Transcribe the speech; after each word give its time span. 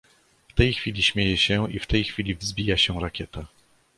W 0.47 0.53
tej 0.53 0.73
chwili 0.73 1.03
śmieje 1.03 1.37
się 1.37 1.71
i 1.71 1.79
w 1.79 1.87
tej 1.87 2.03
chwili 2.03 2.35
wzbija 2.35 2.77
się 2.77 3.01
rakieta. 3.01 3.47